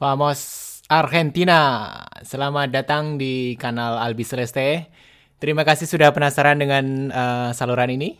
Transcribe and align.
Famos 0.00 0.80
Argentina. 0.88 1.92
Selamat 2.24 2.72
datang 2.72 3.20
di 3.20 3.52
kanal 3.60 4.00
Albi 4.00 4.24
Celeste. 4.24 4.88
Terima 5.36 5.60
kasih 5.60 5.84
sudah 5.84 6.08
penasaran 6.16 6.56
dengan 6.56 7.12
uh, 7.12 7.52
saluran 7.52 7.92
ini. 7.92 8.16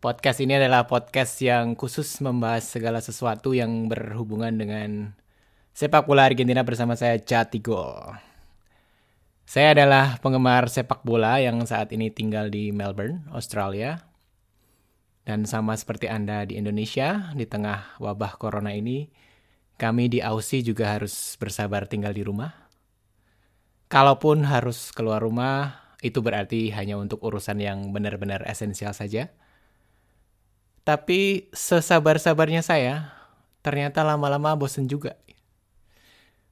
Podcast 0.00 0.40
ini 0.40 0.56
adalah 0.56 0.88
podcast 0.88 1.36
yang 1.44 1.76
khusus 1.76 2.08
membahas 2.24 2.64
segala 2.64 3.04
sesuatu 3.04 3.52
yang 3.52 3.92
berhubungan 3.92 4.56
dengan 4.56 5.12
sepak 5.76 6.08
bola 6.08 6.32
Argentina 6.32 6.64
bersama 6.64 6.96
saya 6.96 7.20
Jati 7.20 7.60
Gol. 7.60 8.16
Saya 9.44 9.76
adalah 9.76 10.16
penggemar 10.24 10.72
sepak 10.72 11.04
bola 11.04 11.36
yang 11.44 11.60
saat 11.68 11.92
ini 11.92 12.08
tinggal 12.08 12.48
di 12.48 12.72
Melbourne, 12.72 13.28
Australia. 13.36 14.00
Dan 15.28 15.44
sama 15.44 15.76
seperti 15.76 16.08
Anda 16.08 16.48
di 16.48 16.56
Indonesia, 16.56 17.36
di 17.36 17.44
tengah 17.44 18.00
wabah 18.00 18.40
corona 18.40 18.72
ini, 18.72 19.25
kami 19.76 20.08
di 20.08 20.24
Aussie 20.24 20.64
juga 20.64 20.96
harus 20.96 21.36
bersabar 21.36 21.84
tinggal 21.84 22.16
di 22.16 22.24
rumah. 22.24 22.52
Kalaupun 23.92 24.48
harus 24.48 24.90
keluar 24.90 25.22
rumah, 25.22 25.86
itu 26.00 26.18
berarti 26.24 26.72
hanya 26.72 26.96
untuk 26.96 27.22
urusan 27.22 27.60
yang 27.60 27.92
benar-benar 27.92 28.42
esensial 28.48 28.96
saja. 28.96 29.30
Tapi 30.82 31.52
sesabar-sabarnya 31.52 32.64
saya, 32.64 33.12
ternyata 33.60 34.02
lama-lama 34.02 34.56
bosen 34.56 34.88
juga. 34.88 35.14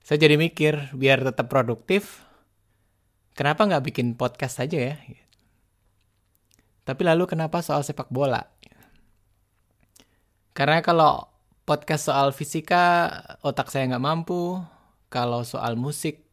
Saya 0.05 0.21
jadi 0.21 0.37
mikir, 0.37 0.93
biar 0.93 1.25
tetap 1.25 1.49
produktif, 1.49 2.23
kenapa 3.33 3.65
nggak 3.65 3.85
bikin 3.89 4.07
podcast 4.21 4.61
saja 4.61 4.93
ya? 4.93 4.97
Tapi 6.85 7.03
lalu 7.09 7.25
kenapa 7.25 7.65
soal 7.65 7.81
sepak 7.81 8.13
bola? 8.13 8.45
Karena 10.53 10.85
kalau 10.85 11.34
podcast 11.65 12.13
soal 12.13 12.31
fisika, 12.37 13.11
otak 13.41 13.73
saya 13.73 13.89
nggak 13.89 14.05
mampu. 14.05 14.61
Kalau 15.09 15.43
soal 15.49 15.81
musik, 15.81 16.25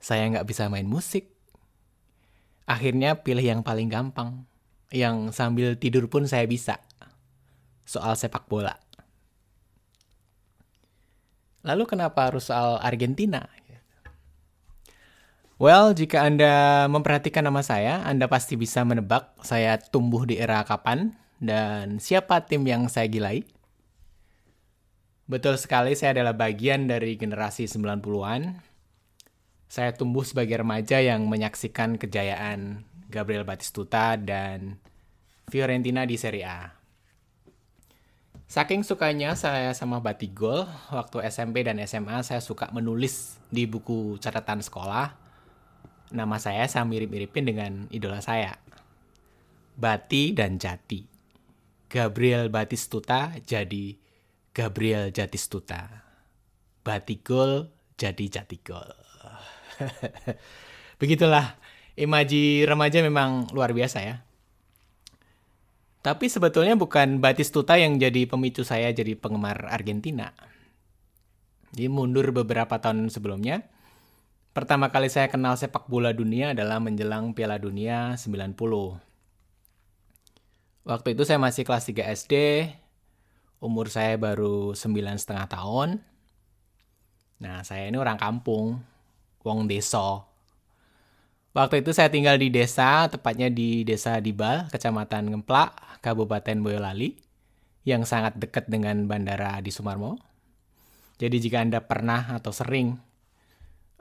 saya 0.00 0.24
nggak 0.32 0.48
bisa 0.48 0.72
main 0.72 0.88
musik. 0.88 1.32
Akhirnya 2.64 3.20
pilih 3.20 3.44
yang 3.44 3.60
paling 3.60 3.92
gampang. 3.92 4.48
Yang 4.88 5.36
sambil 5.36 5.76
tidur 5.76 6.08
pun 6.08 6.24
saya 6.24 6.48
bisa. 6.48 6.80
Soal 7.84 8.16
sepak 8.16 8.48
bola. 8.48 8.72
Lalu 11.64 11.84
kenapa 11.88 12.28
harus 12.28 12.48
soal 12.48 12.80
Argentina? 12.80 13.44
Well, 15.54 15.94
jika 15.94 16.26
Anda 16.26 16.84
memperhatikan 16.90 17.46
nama 17.46 17.62
saya, 17.62 18.02
Anda 18.04 18.26
pasti 18.26 18.58
bisa 18.58 18.82
menebak 18.82 19.32
saya 19.46 19.78
tumbuh 19.78 20.26
di 20.26 20.36
era 20.36 20.60
kapan 20.66 21.14
dan 21.38 22.02
siapa 22.02 22.42
tim 22.42 22.66
yang 22.66 22.90
saya 22.90 23.06
gilai. 23.06 23.46
Betul 25.24 25.56
sekali, 25.56 25.96
saya 25.96 26.20
adalah 26.20 26.36
bagian 26.36 26.84
dari 26.84 27.16
generasi 27.16 27.64
90-an. 27.64 28.60
Saya 29.72 29.96
tumbuh 29.96 30.20
sebagai 30.20 30.60
remaja 30.60 31.00
yang 31.00 31.24
menyaksikan 31.24 31.96
kejayaan 31.96 32.84
Gabriel 33.08 33.48
Batistuta 33.48 34.20
dan 34.20 34.76
Fiorentina 35.48 36.04
di 36.04 36.20
Serie 36.20 36.44
A. 36.44 36.76
Saking 38.44 38.84
sukanya 38.84 39.32
saya 39.32 39.72
sama 39.72 40.04
Batigol, 40.04 40.68
waktu 40.92 41.24
SMP 41.32 41.64
dan 41.64 41.80
SMA 41.88 42.20
saya 42.20 42.44
suka 42.44 42.68
menulis 42.76 43.40
di 43.48 43.64
buku 43.64 44.20
catatan 44.20 44.60
sekolah. 44.60 45.16
Nama 46.12 46.36
saya 46.36 46.68
saya 46.68 46.84
mirip-miripin 46.84 47.48
dengan 47.48 47.72
idola 47.88 48.20
saya. 48.20 48.60
Bati 49.74 50.36
dan 50.36 50.60
Jati. 50.60 51.00
Gabriel 51.88 52.52
Batistuta 52.52 53.32
jadi 53.40 54.03
Gabriel 54.54 55.10
Jatistuta. 55.10 56.06
Batigol 56.86 57.74
jadi 57.98 58.24
Jatigol. 58.30 58.86
Begitulah, 61.02 61.58
imaji 61.98 62.62
remaja 62.62 63.02
memang 63.02 63.50
luar 63.50 63.74
biasa 63.74 63.98
ya. 64.06 64.22
Tapi 66.06 66.30
sebetulnya 66.30 66.78
bukan 66.78 67.18
Batistuta 67.18 67.74
yang 67.74 67.98
jadi 67.98 68.30
pemicu 68.30 68.62
saya 68.62 68.94
jadi 68.94 69.18
penggemar 69.18 69.66
Argentina. 69.66 70.30
Jadi 71.74 71.90
mundur 71.90 72.30
beberapa 72.30 72.78
tahun 72.78 73.10
sebelumnya, 73.10 73.66
pertama 74.54 74.94
kali 74.94 75.10
saya 75.10 75.26
kenal 75.26 75.58
sepak 75.58 75.90
bola 75.90 76.14
dunia 76.14 76.54
adalah 76.54 76.78
menjelang 76.78 77.34
Piala 77.34 77.58
Dunia 77.58 78.14
90. 78.14 78.54
Waktu 80.86 81.08
itu 81.18 81.22
saya 81.26 81.42
masih 81.42 81.66
kelas 81.66 81.90
3 81.90 82.14
SD, 82.14 82.34
umur 83.64 83.88
saya 83.88 84.20
baru 84.20 84.76
sembilan 84.76 85.16
setengah 85.16 85.48
tahun. 85.48 85.96
Nah, 87.40 87.64
saya 87.64 87.88
ini 87.88 87.96
orang 87.96 88.20
kampung, 88.20 88.76
wong 89.40 89.64
desa. 89.64 90.20
Waktu 91.56 91.80
itu 91.80 91.96
saya 91.96 92.12
tinggal 92.12 92.36
di 92.36 92.52
desa, 92.52 93.08
tepatnya 93.08 93.48
di 93.48 93.86
Desa 93.86 94.20
Dibal, 94.20 94.68
Kecamatan 94.68 95.32
Ngemplak, 95.32 96.02
Kabupaten 96.04 96.60
Boyolali, 96.60 97.16
yang 97.88 98.02
sangat 98.04 98.36
dekat 98.36 98.68
dengan 98.68 99.06
Bandara 99.06 99.62
di 99.64 99.70
Sumarmo. 99.70 100.18
Jadi 101.16 101.38
jika 101.38 101.62
Anda 101.62 101.78
pernah 101.78 102.34
atau 102.34 102.50
sering 102.50 102.98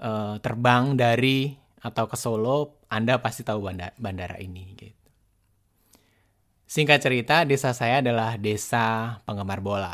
uh, 0.01 0.41
terbang 0.41 0.97
dari 0.97 1.53
atau 1.78 2.09
ke 2.09 2.18
Solo, 2.18 2.81
Anda 2.90 3.22
pasti 3.22 3.45
tahu 3.45 3.62
bandara, 3.62 3.94
bandara 4.01 4.41
ini. 4.41 4.74
Gitu. 4.74 5.02
Singkat 6.73 7.06
cerita, 7.06 7.45
desa 7.45 7.69
saya 7.69 8.01
adalah 8.01 8.34
desa 8.34 9.22
penggemar 9.29 9.61
bola. 9.61 9.94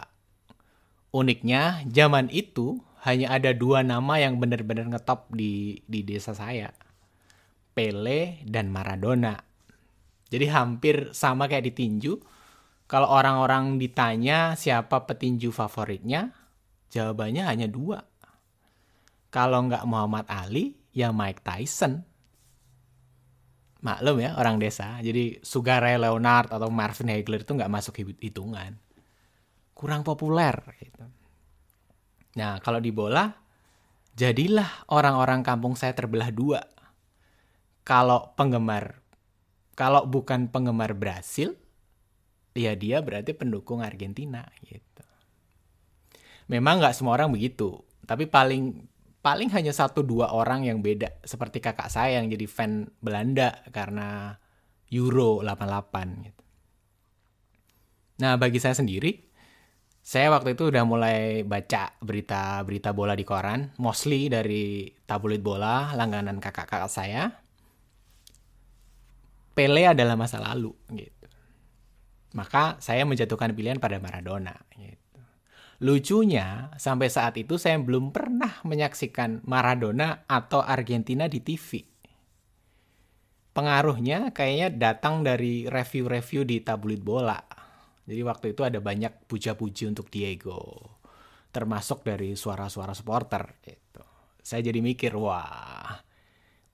Uniknya, 1.12 1.84
zaman 1.84 2.32
itu 2.32 2.80
hanya 3.04 3.36
ada 3.36 3.52
dua 3.52 3.84
nama 3.84 4.16
yang 4.16 4.40
benar-benar 4.40 4.88
ngetop 4.88 5.28
di, 5.28 5.84
di 5.84 6.08
desa 6.08 6.32
saya. 6.32 6.72
Pele 7.76 8.40
dan 8.48 8.72
Maradona. 8.72 9.36
Jadi 10.32 10.48
hampir 10.48 11.12
sama 11.12 11.52
kayak 11.52 11.68
di 11.68 11.74
tinju. 11.76 12.16
Kalau 12.88 13.12
orang-orang 13.12 13.76
ditanya 13.76 14.56
siapa 14.56 15.04
petinju 15.04 15.52
favoritnya, 15.52 16.32
jawabannya 16.96 17.44
hanya 17.44 17.68
dua. 17.68 18.08
Kalau 19.28 19.68
nggak 19.68 19.84
Muhammad 19.84 20.32
Ali, 20.32 20.80
ya 20.96 21.12
Mike 21.12 21.44
Tyson 21.44 22.08
maklum 23.80 24.20
ya 24.20 24.36
orang 24.36 24.60
desa. 24.60 25.00
Jadi 25.00 25.40
Sugar 25.40 25.84
Leonard 25.84 26.52
atau 26.52 26.68
Marvin 26.68 27.12
Hagler 27.12 27.44
itu 27.44 27.54
nggak 27.56 27.72
masuk 27.72 27.94
hitungan. 28.20 28.76
Kurang 29.72 30.04
populer 30.04 30.56
gitu. 30.80 31.04
Nah 32.36 32.60
kalau 32.60 32.84
di 32.84 32.92
bola, 32.92 33.32
jadilah 34.16 34.88
orang-orang 34.92 35.42
kampung 35.42 35.80
saya 35.80 35.96
terbelah 35.96 36.30
dua. 36.32 36.62
Kalau 37.88 38.36
penggemar, 38.38 39.02
kalau 39.74 40.06
bukan 40.06 40.52
penggemar 40.52 40.94
Brasil, 40.94 41.58
ya 42.54 42.76
dia 42.76 43.02
berarti 43.02 43.34
pendukung 43.34 43.82
Argentina 43.82 44.46
gitu. 44.62 45.06
Memang 46.52 46.84
nggak 46.84 46.94
semua 46.94 47.18
orang 47.18 47.34
begitu, 47.34 47.82
tapi 48.06 48.30
paling 48.30 48.86
paling 49.20 49.52
hanya 49.52 49.76
satu 49.76 50.04
dua 50.04 50.32
orang 50.32 50.64
yang 50.68 50.80
beda 50.80 51.20
seperti 51.24 51.60
kakak 51.60 51.92
saya 51.92 52.20
yang 52.22 52.32
jadi 52.32 52.48
fan 52.48 52.88
Belanda 53.04 53.64
karena 53.72 54.40
Euro 54.90 55.44
88 55.44 56.26
gitu. 56.26 56.44
Nah, 58.20 58.36
bagi 58.36 58.60
saya 58.60 58.76
sendiri 58.76 59.30
saya 60.10 60.32
waktu 60.34 60.58
itu 60.58 60.74
udah 60.74 60.84
mulai 60.88 61.46
baca 61.46 61.94
berita-berita 62.02 62.96
bola 62.96 63.14
di 63.14 63.22
koran, 63.28 63.76
mostly 63.78 64.26
dari 64.26 64.90
tabloid 65.06 65.44
bola 65.44 65.94
langganan 65.94 66.42
kakak-kakak 66.42 66.90
saya. 66.90 67.30
Pele 69.54 69.86
adalah 69.86 70.16
masa 70.16 70.40
lalu 70.40 70.72
gitu. 70.96 71.28
Maka 72.34 72.80
saya 72.80 73.04
menjatuhkan 73.04 73.52
pilihan 73.54 73.78
pada 73.78 74.00
Maradona 74.00 74.56
gitu. 74.80 74.99
Lucunya, 75.80 76.76
sampai 76.76 77.08
saat 77.08 77.40
itu 77.40 77.56
saya 77.56 77.80
belum 77.80 78.12
pernah 78.12 78.60
menyaksikan 78.68 79.48
Maradona 79.48 80.28
atau 80.28 80.60
Argentina 80.60 81.32
di 81.32 81.40
TV. 81.40 81.88
Pengaruhnya 83.56 84.36
kayaknya 84.36 84.76
datang 84.76 85.24
dari 85.24 85.72
review-review 85.72 86.44
di 86.44 86.60
tabloid 86.60 87.00
bola. 87.00 87.40
Jadi 88.04 88.22
waktu 88.28 88.46
itu 88.52 88.68
ada 88.68 88.84
banyak 88.84 89.24
puja-puji 89.24 89.88
untuk 89.88 90.12
Diego. 90.12 90.60
Termasuk 91.48 92.04
dari 92.04 92.36
suara-suara 92.36 92.92
supporter 92.92 93.64
gitu. 93.64 94.04
Saya 94.44 94.60
jadi 94.60 94.84
mikir, 94.84 95.16
wah, 95.16 95.96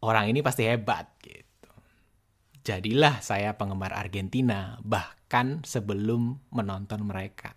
orang 0.01 0.33
ini 0.33 0.41
pasti 0.41 0.65
hebat 0.65 1.13
gitu. 1.21 1.69
Jadilah 2.65 3.21
saya 3.21 3.53
penggemar 3.53 3.93
Argentina 3.93 4.81
bahkan 4.81 5.61
sebelum 5.61 6.41
menonton 6.49 7.05
mereka. 7.05 7.53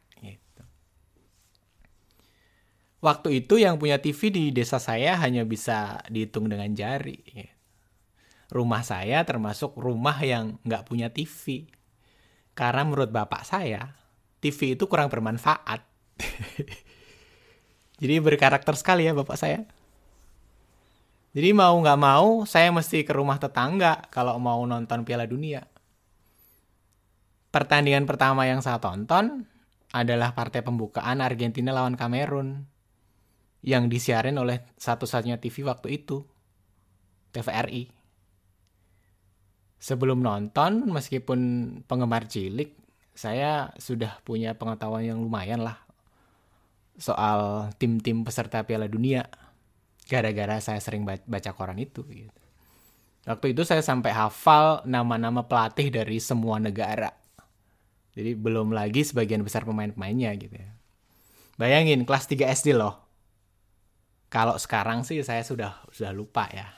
Waktu 2.99 3.47
itu 3.47 3.63
yang 3.63 3.79
punya 3.79 4.03
TV 4.03 4.35
di 4.35 4.45
desa 4.51 4.83
saya 4.83 5.15
hanya 5.23 5.47
bisa 5.47 6.03
dihitung 6.11 6.51
dengan 6.51 6.67
jari. 6.75 7.23
Rumah 8.51 8.83
saya 8.83 9.23
termasuk 9.23 9.79
rumah 9.79 10.19
yang 10.19 10.59
nggak 10.67 10.83
punya 10.83 11.07
TV. 11.07 11.71
Karena 12.59 12.83
menurut 12.83 13.15
bapak 13.15 13.47
saya, 13.47 13.95
TV 14.43 14.75
itu 14.75 14.91
kurang 14.91 15.15
bermanfaat. 15.15 15.87
Jadi 18.03 18.15
berkarakter 18.19 18.75
sekali 18.75 19.07
ya 19.07 19.15
bapak 19.15 19.39
saya. 19.39 19.63
Jadi 21.39 21.55
mau 21.55 21.79
nggak 21.79 22.01
mau 22.03 22.43
saya 22.51 22.75
mesti 22.75 23.07
ke 23.07 23.15
rumah 23.15 23.39
tetangga 23.39 24.11
kalau 24.11 24.43
mau 24.43 24.59
nonton 24.67 25.07
Piala 25.07 25.23
Dunia. 25.31 25.63
Pertandingan 27.55 28.11
pertama 28.11 28.43
yang 28.43 28.59
saya 28.59 28.83
tonton 28.83 29.47
adalah 29.95 30.35
partai 30.35 30.67
pembukaan 30.67 31.23
Argentina 31.23 31.71
lawan 31.71 31.95
Kamerun 31.95 32.78
yang 33.63 33.91
disiarin 33.91 34.39
oleh 34.39 34.63
satu-satunya 34.79 35.43
TV 35.43 35.67
waktu 35.67 35.99
itu, 36.03 36.23
TVRI. 37.35 37.91
Sebelum 39.79 40.23
nonton, 40.23 40.91
meskipun 40.91 41.41
penggemar 41.87 42.27
cilik, 42.27 42.75
saya 43.15 43.75
sudah 43.79 44.23
punya 44.23 44.55
pengetahuan 44.55 45.03
yang 45.07 45.19
lumayan 45.19 45.63
lah 45.63 45.89
soal 46.99 47.71
tim-tim 47.79 48.27
peserta 48.27 48.67
Piala 48.67 48.91
Dunia. 48.91 49.27
Gara-gara 50.11 50.59
saya 50.59 50.83
sering 50.83 51.07
baca 51.07 51.51
koran 51.55 51.79
itu. 51.79 52.03
Gitu. 52.07 52.35
Waktu 53.29 53.55
itu 53.55 53.63
saya 53.63 53.85
sampai 53.85 54.11
hafal 54.11 54.83
nama-nama 54.89 55.47
pelatih 55.47 55.95
dari 55.95 56.19
semua 56.19 56.59
negara. 56.59 57.15
Jadi 58.19 58.35
belum 58.35 58.75
lagi 58.75 59.07
sebagian 59.07 59.47
besar 59.47 59.63
pemain-pemainnya 59.63 60.35
gitu 60.43 60.59
ya. 60.59 60.71
Bayangin 61.55 62.03
kelas 62.03 62.27
3 62.27 62.51
SD 62.51 62.75
loh. 62.75 63.08
Kalau 64.29 64.61
sekarang 64.61 65.09
sih 65.09 65.21
saya 65.25 65.41
sudah 65.41 65.81
sudah 65.93 66.13
lupa 66.13 66.49
ya. 66.53 66.69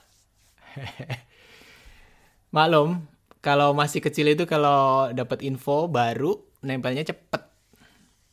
Maklum, 2.54 3.06
kalau 3.42 3.74
masih 3.74 4.02
kecil 4.02 4.30
itu 4.34 4.46
kalau 4.46 5.10
dapat 5.10 5.42
info 5.42 5.90
baru 5.90 6.38
nempelnya 6.62 7.06
cepet. 7.06 7.42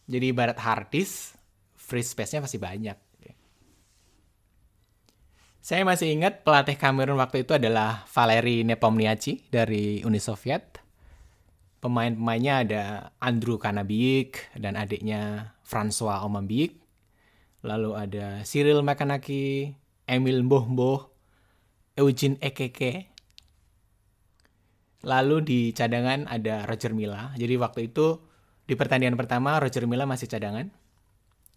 Jadi 0.08 0.26
ibarat 0.32 0.58
hard 0.58 0.88
disk, 0.94 1.36
free 1.76 2.06
space-nya 2.06 2.46
masih 2.46 2.62
banyak. 2.62 2.98
Saya 5.68 5.84
masih 5.84 6.16
ingat 6.16 6.48
pelatih 6.48 6.80
Kamerun 6.80 7.20
waktu 7.20 7.44
itu 7.44 7.52
adalah 7.52 8.08
Valeri 8.08 8.64
Nepomniachtchi 8.64 9.52
dari 9.52 10.00
Uni 10.08 10.16
Soviet. 10.16 10.80
Pemain-pemainnya 11.84 12.54
ada 12.64 12.84
Andrew 13.20 13.60
Kanabik 13.60 14.48
dan 14.56 14.80
adiknya 14.80 15.52
François 15.68 16.24
Omambik. 16.24 16.87
Lalu 17.66 17.92
ada 17.98 18.42
Cyril 18.46 18.86
Makanaki, 18.86 19.74
Emil 20.06 20.46
Mboh 20.46 21.10
Eugene 21.98 22.38
Ekeke, 22.38 23.18
Lalu 25.06 25.38
di 25.46 25.60
cadangan 25.72 26.26
ada 26.26 26.66
Roger 26.66 26.92
Milla. 26.92 27.32
Jadi 27.38 27.54
waktu 27.56 27.94
itu 27.94 28.18
di 28.66 28.74
pertandingan 28.74 29.14
pertama 29.16 29.62
Roger 29.62 29.86
Milla 29.86 30.10
masih 30.10 30.26
cadangan 30.26 30.74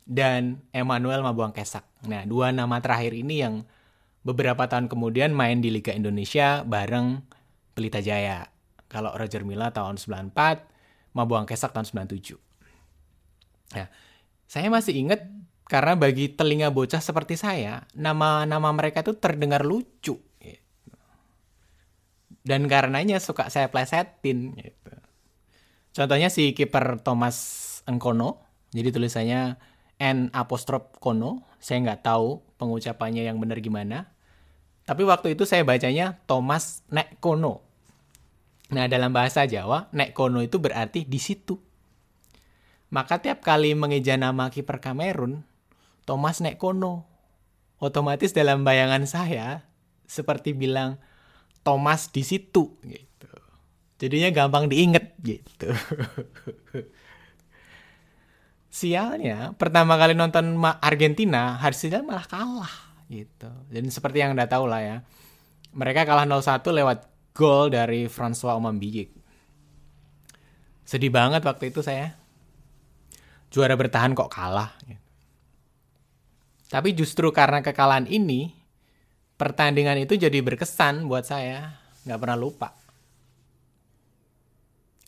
dan 0.04 0.60
Emmanuel 0.70 1.24
Mabuang 1.24 1.50
Kesak. 1.50 1.82
Nah, 2.04 2.28
dua 2.28 2.52
nama 2.52 2.78
terakhir 2.84 3.16
ini 3.16 3.40
yang 3.40 3.64
beberapa 4.22 4.68
tahun 4.68 4.92
kemudian 4.92 5.32
main 5.32 5.64
di 5.64 5.72
Liga 5.72 5.96
Indonesia 5.96 6.62
bareng 6.68 7.24
Pelita 7.72 8.04
Jaya. 8.04 8.44
Kalau 8.90 9.14
Roger 9.14 9.46
Milla 9.46 9.74
tahun 9.74 9.96
94, 9.96 11.14
Mabuang 11.16 11.46
Kesak 11.48 11.72
tahun 11.72 11.86
97. 11.88 12.36
Nah, 13.74 13.88
saya 14.50 14.66
masih 14.68 14.94
ingat 14.98 15.26
karena 15.70 15.94
bagi 15.94 16.34
telinga 16.34 16.74
bocah 16.74 16.98
seperti 16.98 17.38
saya, 17.38 17.86
nama-nama 17.94 18.74
mereka 18.74 19.06
itu 19.06 19.14
terdengar 19.14 19.62
lucu 19.62 20.18
dan 22.40 22.66
karenanya 22.66 23.20
suka 23.20 23.52
saya 23.52 23.68
plesetin 23.68 24.56
gitu. 24.56 24.90
Contohnya 25.94 26.26
si 26.32 26.50
kiper 26.56 27.02
Thomas 27.02 27.36
Engkono, 27.86 28.42
jadi 28.74 28.94
tulisannya 28.94 29.58
N 30.00 30.32
apostrof 30.32 30.96
Kono, 30.96 31.44
saya 31.60 31.82
nggak 31.84 32.02
tahu 32.06 32.40
pengucapannya 32.56 33.26
yang 33.26 33.36
benar 33.36 33.60
gimana. 33.60 34.16
Tapi 34.88 35.04
waktu 35.04 35.36
itu 35.36 35.44
saya 35.44 35.62
bacanya 35.62 36.18
Thomas 36.24 36.82
Nek 36.88 37.20
Kono. 37.20 37.60
Nah 38.72 38.88
dalam 38.88 39.12
bahasa 39.12 39.44
Jawa, 39.44 39.92
Nek 39.92 40.16
Kono 40.16 40.40
itu 40.40 40.56
berarti 40.56 41.04
di 41.04 41.20
situ. 41.20 41.58
Maka 42.90 43.22
tiap 43.22 43.44
kali 43.44 43.76
mengeja 43.76 44.18
nama 44.18 44.50
kiper 44.50 44.82
Kamerun, 44.82 45.46
Thomas 46.10 46.42
Nek 46.42 46.58
Kono. 46.58 47.06
Otomatis 47.78 48.34
dalam 48.34 48.66
bayangan 48.66 49.06
saya, 49.06 49.62
seperti 50.10 50.58
bilang, 50.58 50.98
Thomas 51.62 52.10
di 52.10 52.26
situ 52.26 52.82
gitu. 52.82 53.30
Jadinya 54.02 54.34
gampang 54.34 54.66
diinget 54.66 55.14
gitu. 55.22 55.70
Sialnya, 58.74 59.54
pertama 59.54 59.94
kali 59.94 60.18
nonton 60.18 60.58
Argentina, 60.82 61.54
hasilnya 61.62 62.02
malah 62.02 62.26
kalah 62.26 62.74
gitu. 63.06 63.50
Dan 63.70 63.86
seperti 63.86 64.18
yang 64.18 64.34
udah 64.34 64.50
tahu 64.50 64.66
lah 64.66 64.82
ya. 64.82 64.96
Mereka 65.70 66.10
kalah 66.10 66.26
0-1 66.26 66.66
lewat 66.74 66.98
gol 67.38 67.70
dari 67.70 68.10
François 68.10 68.58
Omambiyik. 68.58 69.14
Sedih 70.82 71.14
banget 71.14 71.46
waktu 71.46 71.70
itu 71.70 71.86
saya. 71.86 72.18
Juara 73.54 73.78
bertahan 73.78 74.10
kok 74.18 74.26
kalah. 74.26 74.74
Gitu. 74.82 75.09
Tapi 76.70 76.94
justru 76.94 77.34
karena 77.34 77.66
kekalahan 77.66 78.06
ini, 78.06 78.54
pertandingan 79.34 79.98
itu 80.06 80.14
jadi 80.14 80.38
berkesan 80.38 81.10
buat 81.10 81.26
saya. 81.26 81.82
Nggak 82.06 82.20
pernah 82.22 82.38
lupa. 82.38 82.68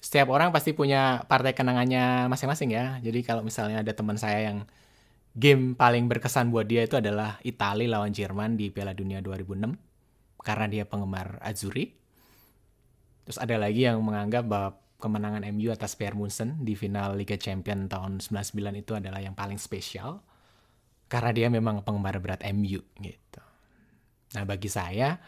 Setiap 0.02 0.34
orang 0.34 0.50
pasti 0.50 0.74
punya 0.74 1.22
partai 1.30 1.54
kenangannya 1.54 2.26
masing-masing 2.26 2.74
ya. 2.74 2.98
Jadi 2.98 3.22
kalau 3.22 3.46
misalnya 3.46 3.86
ada 3.86 3.94
teman 3.94 4.18
saya 4.18 4.50
yang 4.50 4.66
game 5.32 5.78
paling 5.78 6.10
berkesan 6.10 6.50
buat 6.50 6.66
dia 6.66 6.82
itu 6.84 6.98
adalah 6.98 7.38
Italia 7.46 7.96
lawan 7.96 8.10
Jerman 8.10 8.58
di 8.58 8.68
Piala 8.68 8.92
Dunia 8.92 9.22
2006 9.22 10.42
karena 10.42 10.66
dia 10.66 10.84
penggemar 10.84 11.38
Azzurri. 11.38 11.94
Terus 13.22 13.38
ada 13.38 13.54
lagi 13.54 13.86
yang 13.86 14.02
menganggap 14.02 14.44
bahwa 14.50 14.82
kemenangan 14.98 15.46
MU 15.54 15.70
atas 15.70 15.94
Bayern 15.94 16.18
Munchen 16.18 16.58
di 16.66 16.74
final 16.74 17.14
Liga 17.14 17.38
Champion 17.38 17.86
tahun 17.86 18.18
99 18.18 18.82
itu 18.82 18.92
adalah 18.98 19.22
yang 19.22 19.38
paling 19.38 19.62
spesial 19.62 20.18
karena 21.12 21.28
dia 21.36 21.52
memang 21.52 21.84
penggemar 21.84 22.16
berat 22.24 22.40
MU 22.56 22.80
gitu. 22.80 23.42
Nah, 24.32 24.48
bagi 24.48 24.72
saya 24.72 25.20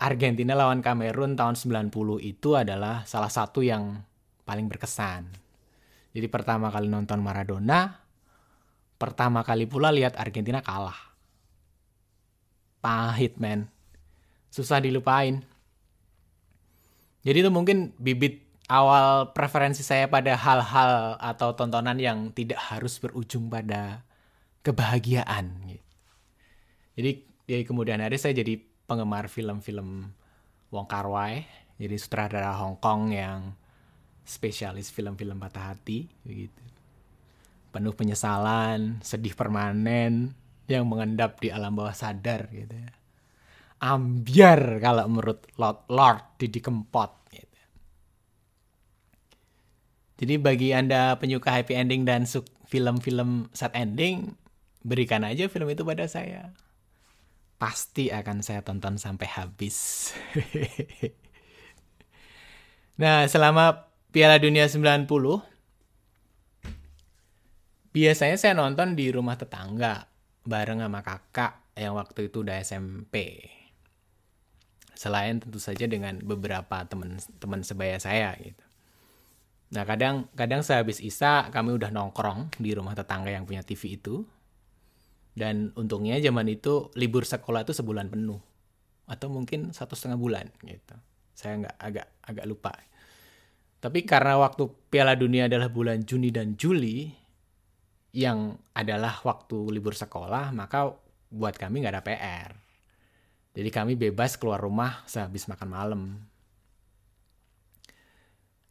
Argentina 0.00 0.56
lawan 0.56 0.80
Kamerun 0.80 1.36
tahun 1.36 1.60
90 1.60 1.92
itu 2.24 2.56
adalah 2.56 3.04
salah 3.04 3.28
satu 3.28 3.60
yang 3.60 4.00
paling 4.48 4.64
berkesan. 4.64 5.28
Jadi 6.16 6.26
pertama 6.32 6.72
kali 6.72 6.88
nonton 6.88 7.20
Maradona, 7.20 8.00
pertama 8.96 9.44
kali 9.44 9.68
pula 9.68 9.92
lihat 9.92 10.16
Argentina 10.16 10.64
kalah. 10.64 10.96
Pahit, 12.80 13.36
men. 13.36 13.68
Susah 14.48 14.80
dilupain. 14.80 15.44
Jadi 17.20 17.44
itu 17.44 17.50
mungkin 17.52 17.92
bibit 18.00 18.40
awal 18.72 19.36
preferensi 19.36 19.84
saya 19.84 20.08
pada 20.08 20.32
hal-hal 20.32 21.20
atau 21.20 21.52
tontonan 21.52 22.00
yang 22.00 22.32
tidak 22.32 22.56
harus 22.72 22.96
berujung 23.02 23.52
pada 23.52 24.05
kebahagiaan. 24.66 25.46
Gitu. 25.70 25.86
Jadi 26.98 27.10
di 27.46 27.62
kemudian 27.62 28.02
hari 28.02 28.18
saya 28.18 28.34
jadi 28.34 28.58
penggemar 28.90 29.30
film-film 29.30 30.10
Wong 30.74 30.86
Kar 30.90 31.06
Wai 31.06 31.46
jadi 31.78 31.94
sutradara 31.94 32.58
Hong 32.58 32.82
Kong 32.82 33.14
yang 33.14 33.54
spesialis 34.26 34.90
film-film 34.90 35.38
patah 35.38 35.74
hati 35.74 36.10
begitu 36.26 36.62
penuh 37.70 37.94
penyesalan 37.94 38.98
sedih 38.98 39.38
permanen 39.38 40.34
yang 40.66 40.82
mengendap 40.90 41.38
di 41.38 41.54
alam 41.54 41.78
bawah 41.78 41.94
sadar 41.94 42.50
gitu 42.50 42.74
ya 42.74 42.90
ambiar 43.78 44.82
kalau 44.82 45.06
menurut 45.06 45.46
Lord 45.54 45.86
Lord 45.92 46.40
Didi 46.40 46.58
Kempot 46.58 47.30
gitu. 47.30 47.60
jadi 50.18 50.34
bagi 50.42 50.74
anda 50.74 51.14
penyuka 51.20 51.54
happy 51.54 51.78
ending 51.78 52.02
dan 52.02 52.26
film-film 52.66 53.46
sad 53.54 53.70
ending 53.78 54.34
berikan 54.86 55.26
aja 55.26 55.50
film 55.50 55.66
itu 55.66 55.82
pada 55.82 56.06
saya 56.06 56.54
pasti 57.56 58.12
akan 58.12 58.44
saya 58.44 58.60
tonton 58.60 59.00
sampai 59.00 59.28
habis. 59.32 60.12
nah, 63.00 63.24
selama 63.26 63.88
Piala 64.12 64.36
Dunia 64.36 64.68
90 64.68 65.08
biasanya 67.96 68.36
saya 68.36 68.52
nonton 68.52 68.92
di 68.92 69.08
rumah 69.08 69.40
tetangga 69.40 70.04
bareng 70.44 70.84
sama 70.84 71.00
kakak 71.00 71.72
yang 71.80 71.96
waktu 71.96 72.28
itu 72.28 72.44
udah 72.44 72.60
SMP. 72.60 73.48
Selain 74.96 75.40
tentu 75.40 75.60
saja 75.60 75.88
dengan 75.88 76.20
beberapa 76.20 76.84
teman-teman 76.88 77.60
sebaya 77.64 77.96
saya 78.00 78.36
gitu. 78.40 78.64
Nah, 79.66 79.82
kadang 79.82 80.30
kadang 80.36 80.62
sehabis 80.62 81.02
Isa 81.02 81.50
kami 81.50 81.74
udah 81.74 81.90
nongkrong 81.90 82.54
di 82.60 82.70
rumah 82.76 82.94
tetangga 82.94 83.32
yang 83.32 83.48
punya 83.48 83.66
TV 83.66 83.98
itu 83.98 84.22
dan 85.36 85.70
untungnya 85.76 86.16
zaman 86.18 86.48
itu 86.48 86.88
libur 86.96 87.28
sekolah 87.28 87.62
itu 87.68 87.76
sebulan 87.76 88.08
penuh 88.08 88.40
atau 89.06 89.28
mungkin 89.30 89.70
satu 89.70 89.94
setengah 89.94 90.18
bulan 90.18 90.46
gitu 90.64 90.96
saya 91.36 91.60
nggak 91.60 91.76
agak 91.76 92.08
agak 92.24 92.44
lupa 92.48 92.72
tapi 93.86 94.02
karena 94.02 94.40
waktu 94.40 94.66
Piala 94.88 95.14
Dunia 95.14 95.46
adalah 95.46 95.68
bulan 95.68 96.02
Juni 96.02 96.32
dan 96.32 96.56
Juli 96.56 97.06
yang 98.16 98.56
adalah 98.72 99.20
waktu 99.20 99.70
libur 99.70 99.92
sekolah, 99.92 100.50
maka 100.56 100.90
buat 101.28 101.54
kami 101.54 101.84
nggak 101.84 101.94
ada 101.94 102.02
PR. 102.02 102.50
Jadi 103.52 103.70
kami 103.72 103.92
bebas 103.96 104.40
keluar 104.40 104.58
rumah 104.58 105.04
sehabis 105.04 105.48
makan 105.48 105.68
malam. 105.68 106.02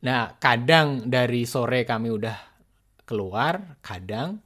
Nah, 0.06 0.38
kadang 0.38 1.08
dari 1.10 1.46
sore 1.46 1.86
kami 1.86 2.10
udah 2.14 2.38
keluar, 3.06 3.78
kadang 3.86 4.42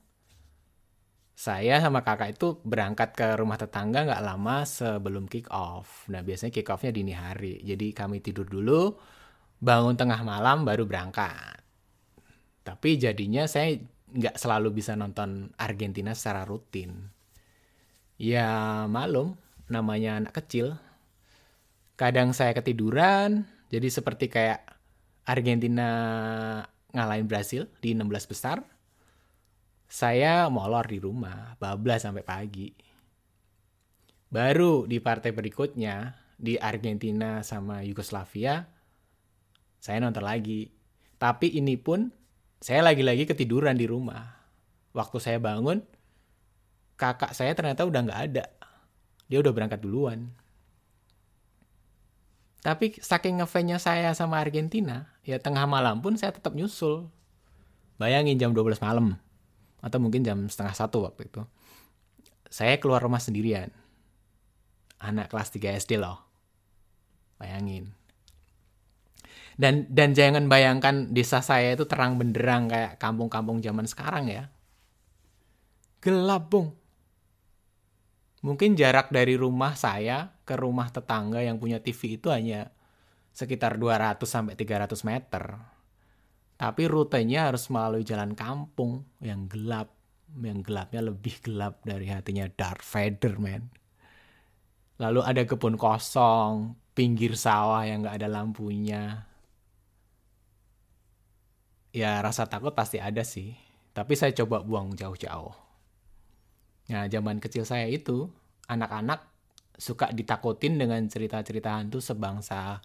saya 1.39 1.79
sama 1.79 2.03
kakak 2.03 2.35
itu 2.35 2.59
berangkat 2.67 3.15
ke 3.15 3.39
rumah 3.39 3.55
tetangga 3.55 4.03
nggak 4.03 4.23
lama 4.27 4.67
sebelum 4.67 5.23
kick 5.31 5.47
off. 5.55 6.03
Nah 6.11 6.19
biasanya 6.19 6.51
kick 6.51 6.67
offnya 6.67 6.91
dini 6.91 7.15
hari. 7.15 7.63
Jadi 7.63 7.95
kami 7.95 8.19
tidur 8.19 8.43
dulu, 8.43 8.99
bangun 9.63 9.95
tengah 9.95 10.19
malam 10.27 10.67
baru 10.67 10.83
berangkat. 10.83 11.63
Tapi 12.67 12.99
jadinya 12.99 13.47
saya 13.47 13.71
nggak 14.11 14.35
selalu 14.35 14.83
bisa 14.83 14.99
nonton 14.99 15.55
Argentina 15.55 16.11
secara 16.11 16.43
rutin. 16.43 17.07
Ya 18.19 18.83
malum, 18.91 19.39
namanya 19.71 20.19
anak 20.19 20.43
kecil. 20.43 20.75
Kadang 21.95 22.35
saya 22.35 22.51
ketiduran, 22.51 23.47
jadi 23.71 23.87
seperti 23.87 24.27
kayak 24.27 24.67
Argentina 25.23 25.87
ngalahin 26.91 27.31
Brasil 27.31 27.71
di 27.79 27.95
16 27.95 28.27
besar 28.27 28.59
saya 29.89 30.45
molor 30.53 30.85
di 30.85 31.01
rumah, 31.01 31.57
bablas 31.57 32.05
sampai 32.05 32.21
pagi. 32.21 32.69
Baru 34.29 34.85
di 34.85 35.01
partai 35.01 35.33
berikutnya, 35.33 36.13
di 36.37 36.61
Argentina 36.61 37.41
sama 37.41 37.81
Yugoslavia, 37.81 38.69
saya 39.81 39.97
nonton 39.97 40.21
lagi. 40.21 40.69
Tapi 41.17 41.57
ini 41.57 41.73
pun, 41.75 42.13
saya 42.61 42.85
lagi-lagi 42.85 43.25
ketiduran 43.25 43.73
di 43.73 43.89
rumah. 43.89 44.29
Waktu 44.93 45.17
saya 45.17 45.41
bangun, 45.41 45.81
kakak 46.93 47.33
saya 47.33 47.57
ternyata 47.57 47.89
udah 47.89 48.01
nggak 48.05 48.21
ada. 48.29 48.45
Dia 49.25 49.41
udah 49.41 49.51
berangkat 49.51 49.81
duluan. 49.81 50.29
Tapi 52.61 53.01
saking 53.01 53.41
ngefansnya 53.41 53.81
saya 53.81 54.13
sama 54.13 54.37
Argentina, 54.37 55.09
ya 55.25 55.41
tengah 55.41 55.65
malam 55.65 55.97
pun 56.05 56.13
saya 56.13 56.29
tetap 56.29 56.53
nyusul. 56.53 57.09
Bayangin 57.97 58.37
jam 58.37 58.53
12 58.53 58.77
malam 58.85 59.17
atau 59.79 59.97
mungkin 59.99 60.23
jam 60.23 60.47
setengah 60.47 60.75
satu 60.75 61.07
waktu 61.07 61.27
itu. 61.27 61.41
Saya 62.49 62.81
keluar 62.81 63.03
rumah 63.03 63.21
sendirian. 63.21 63.71
Anak 64.99 65.31
kelas 65.31 65.53
3 65.55 65.79
SD 65.79 65.95
loh. 66.01 66.19
Bayangin. 67.39 67.95
Dan 69.59 69.87
dan 69.91 70.15
jangan 70.15 70.47
bayangkan 70.47 71.11
desa 71.11 71.43
saya 71.43 71.75
itu 71.75 71.83
terang 71.83 72.15
benderang 72.15 72.71
kayak 72.71 72.95
kampung-kampung 72.95 73.59
zaman 73.59 73.87
sekarang 73.87 74.31
ya. 74.31 74.47
Gelap, 75.99 76.47
Bung. 76.47 76.79
Mungkin 78.39 78.79
jarak 78.79 79.11
dari 79.11 79.35
rumah 79.35 79.75
saya 79.75 80.31
ke 80.47 80.55
rumah 80.55 80.87
tetangga 80.87 81.43
yang 81.43 81.59
punya 81.59 81.83
TV 81.83 82.15
itu 82.15 82.31
hanya 82.31 82.71
sekitar 83.35 83.75
200 83.75 84.23
sampai 84.23 84.55
300 84.55 84.95
meter 85.03 85.43
tapi 86.59 86.91
rutenya 86.91 87.47
harus 87.47 87.71
melalui 87.71 88.03
jalan 88.03 88.35
kampung 88.35 89.07
yang 89.23 89.47
gelap. 89.47 89.95
Yang 90.29 90.67
gelapnya 90.67 91.01
lebih 91.07 91.39
gelap 91.39 91.79
dari 91.87 92.11
hatinya 92.11 92.45
Darth 92.51 92.83
Vader, 92.83 93.39
man. 93.39 93.71
Lalu 94.99 95.23
ada 95.23 95.41
kebun 95.47 95.79
kosong, 95.79 96.75
pinggir 96.91 97.39
sawah 97.39 97.87
yang 97.87 98.03
gak 98.03 98.19
ada 98.19 98.27
lampunya. 98.27 99.23
Ya 101.95 102.19
rasa 102.19 102.45
takut 102.51 102.75
pasti 102.75 102.99
ada 102.99 103.23
sih. 103.23 103.55
Tapi 103.95 104.13
saya 104.19 104.35
coba 104.43 104.59
buang 104.59 104.93
jauh-jauh. 104.99 105.55
Nah 106.91 107.07
zaman 107.07 107.39
kecil 107.39 107.63
saya 107.63 107.87
itu, 107.87 108.27
anak-anak 108.67 109.23
suka 109.79 110.11
ditakutin 110.11 110.75
dengan 110.75 111.07
cerita-cerita 111.07 111.79
hantu 111.79 112.03
sebangsa 112.03 112.83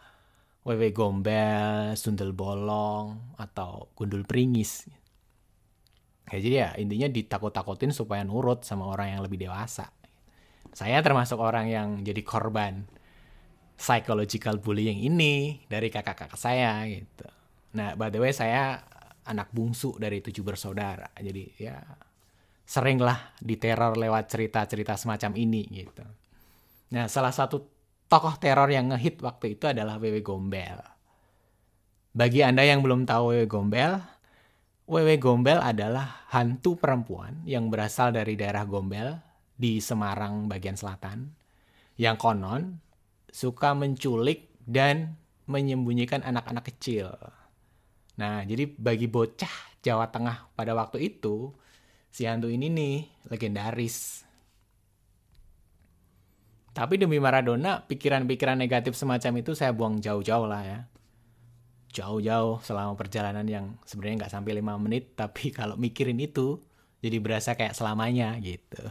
wewe 0.65 0.91
gombel, 0.97 1.93
sundel 1.95 2.33
bolong, 2.33 3.37
atau 3.37 3.93
gundul 3.93 4.25
pringis. 4.25 4.89
Ya, 6.33 6.41
jadi 6.41 6.57
ya 6.57 6.69
intinya 6.81 7.09
ditakut-takutin 7.13 7.93
supaya 7.93 8.25
nurut 8.25 8.65
sama 8.65 8.89
orang 8.89 9.13
yang 9.13 9.21
lebih 9.21 9.45
dewasa. 9.45 9.93
Saya 10.73 11.05
termasuk 11.05 11.39
orang 11.39 11.69
yang 11.69 11.89
jadi 12.01 12.25
korban 12.25 12.89
psychological 13.77 14.57
bullying 14.59 15.05
ini 15.05 15.63
dari 15.69 15.93
kakak-kakak 15.93 16.41
saya 16.41 16.81
gitu. 16.89 17.29
Nah, 17.77 17.93
by 17.95 18.09
the 18.09 18.19
way 18.19 18.33
saya 18.33 18.81
anak 19.29 19.53
bungsu 19.53 20.01
dari 20.01 20.25
tujuh 20.25 20.41
bersaudara. 20.41 21.13
Jadi 21.21 21.45
ya 21.61 21.77
seringlah 22.65 23.37
diteror 23.45 24.01
lewat 24.01 24.33
cerita-cerita 24.33 24.97
semacam 24.97 25.37
ini 25.37 25.63
gitu. 25.69 26.05
Nah, 26.97 27.11
salah 27.11 27.35
satu 27.35 27.74
tokoh 28.09 28.37
teror 28.39 28.69
yang 28.71 28.93
ngehit 28.93 29.21
waktu 29.21 29.59
itu 29.59 29.71
adalah 29.71 29.99
Wewe 29.99 30.21
Gombel. 30.21 30.81
Bagi 32.15 32.47
Anda 32.47 32.63
yang 32.63 32.81
belum 32.85 33.09
tahu 33.09 33.35
Wewe 33.35 33.47
Gombel, 33.51 33.99
Wewe 34.87 35.17
Gombel 35.17 35.59
adalah 35.59 36.29
hantu 36.31 36.77
perempuan 36.77 37.41
yang 37.49 37.73
berasal 37.73 38.13
dari 38.13 38.37
daerah 38.37 38.69
Gombel 38.69 39.17
di 39.57 39.81
Semarang 39.81 40.47
bagian 40.47 40.77
selatan, 40.77 41.33
yang 41.97 42.21
konon 42.21 42.79
suka 43.33 43.75
menculik 43.75 44.53
dan 44.63 45.19
menyembunyikan 45.51 46.23
anak-anak 46.23 46.71
kecil. 46.71 47.11
Nah, 48.15 48.47
jadi 48.47 48.71
bagi 48.71 49.11
bocah 49.11 49.83
Jawa 49.83 50.07
Tengah 50.09 50.55
pada 50.55 50.73
waktu 50.73 51.11
itu, 51.11 51.51
si 52.15 52.25
hantu 52.31 52.47
ini 52.47 52.71
nih 52.71 52.97
legendaris. 53.27 54.23
Tapi 56.75 56.99
demi 56.99 57.23
Maradona, 57.23 57.87
pikiran-pikiran 57.87 58.59
negatif 58.59 58.99
semacam 58.99 59.39
itu 59.39 59.55
saya 59.55 59.71
buang 59.71 60.03
jauh-jauh 60.03 60.51
lah 60.51 60.63
ya. 60.67 60.81
Jauh-jauh 61.95 62.59
selama 62.67 62.99
perjalanan 62.99 63.47
yang 63.47 63.79
sebenarnya 63.87 64.27
nggak 64.27 64.35
sampai 64.35 64.59
5 64.59 64.83
menit, 64.83 65.05
tapi 65.21 65.55
kalau 65.55 65.79
mikirin 65.79 66.19
itu, 66.19 66.59
jadi 66.99 67.23
berasa 67.23 67.55
kayak 67.55 67.79
selamanya 67.79 68.35
gitu. 68.43 68.83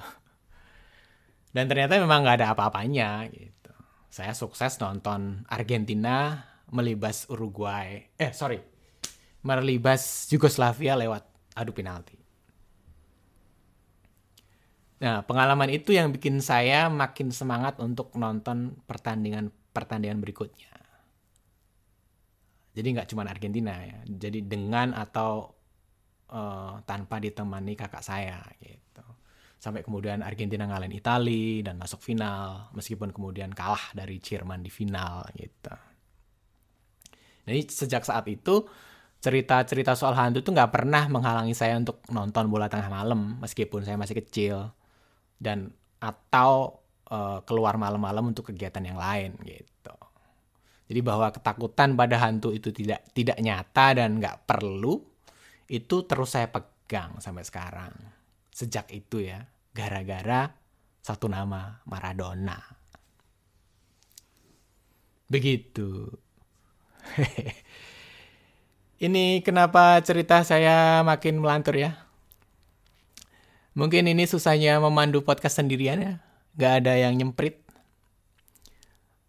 Dan 1.51 1.67
ternyata 1.67 1.99
memang 1.99 2.23
nggak 2.23 2.39
ada 2.39 2.55
apa-apanya 2.55 3.27
gitu. 3.27 3.75
Saya 4.07 4.31
sukses 4.31 4.79
nonton 4.79 5.43
Argentina 5.51 6.39
melibas 6.71 7.27
Uruguay. 7.27 8.15
Eh, 8.15 8.31
sorry. 8.31 8.63
Melibas 9.43 10.31
Yugoslavia 10.31 10.95
lewat 10.95 11.27
adu 11.59 11.75
penalti. 11.75 12.22
Nah, 15.03 15.19
pengalaman 15.27 15.67
itu 15.67 15.91
yang 15.91 16.15
bikin 16.15 16.39
saya 16.39 16.87
makin 16.87 17.27
semangat 17.35 17.75
untuk 17.83 18.15
nonton 18.15 18.79
pertandingan-pertandingan 18.87 20.23
berikutnya. 20.23 20.71
Jadi 22.71 22.87
nggak 22.95 23.11
cuma 23.11 23.27
Argentina 23.27 23.75
ya. 23.83 23.99
Jadi 24.07 24.47
dengan 24.47 24.95
atau 24.95 25.51
uh, 26.31 26.79
tanpa 26.87 27.19
ditemani 27.19 27.75
kakak 27.75 27.99
saya 27.99 28.39
gitu. 28.63 29.03
Sampai 29.59 29.83
kemudian 29.83 30.23
Argentina 30.23 30.63
ngalahin 30.71 30.95
Italia 30.95 31.67
dan 31.67 31.83
masuk 31.83 31.99
final, 31.99 32.71
meskipun 32.71 33.11
kemudian 33.11 33.51
kalah 33.51 33.91
dari 33.91 34.23
Jerman 34.23 34.63
di 34.63 34.71
final 34.71 35.27
gitu. 35.35 35.75
Jadi 37.43 37.59
sejak 37.67 38.07
saat 38.07 38.23
itu 38.31 38.63
cerita-cerita 39.19 39.99
soal 39.99 40.15
hantu 40.15 40.39
itu 40.39 40.51
nggak 40.55 40.71
pernah 40.71 41.11
menghalangi 41.11 41.51
saya 41.51 41.75
untuk 41.75 41.99
nonton 42.07 42.47
bola 42.47 42.71
tengah 42.71 42.87
malam 42.87 43.39
meskipun 43.39 43.83
saya 43.83 43.95
masih 43.95 44.19
kecil 44.19 44.71
dan 45.43 45.75
atau 45.99 46.79
uh, 47.11 47.43
keluar 47.43 47.75
malam-malam 47.75 48.31
untuk 48.31 48.55
kegiatan 48.55 48.83
yang 48.83 48.95
lain 48.95 49.35
gitu. 49.43 49.95
Jadi 50.87 50.99
bahwa 51.03 51.31
ketakutan 51.35 51.99
pada 51.99 52.15
hantu 52.23 52.55
itu 52.55 52.71
tidak 52.71 53.03
tidak 53.11 53.35
nyata 53.43 53.99
dan 53.99 54.23
nggak 54.23 54.47
perlu 54.47 55.03
itu 55.67 55.95
terus 56.07 56.35
saya 56.35 56.47
pegang 56.47 57.19
sampai 57.19 57.43
sekarang. 57.43 57.93
Sejak 58.53 58.87
itu 58.95 59.23
ya, 59.23 59.43
gara-gara 59.75 60.53
satu 61.03 61.27
nama 61.27 61.81
Maradona. 61.89 62.59
Begitu. 65.27 66.13
Ini 69.03 69.43
kenapa 69.43 69.99
cerita 70.05 70.45
saya 70.45 71.03
makin 71.03 71.41
melantur 71.43 71.75
ya? 71.75 72.02
Mungkin 73.73 74.05
ini 74.05 74.29
susahnya 74.29 74.77
memandu 74.77 75.25
podcast 75.25 75.57
sendirian 75.57 75.97
ya. 75.97 76.13
Gak 76.53 76.85
ada 76.85 76.93
yang 76.93 77.17
nyemprit. 77.17 77.57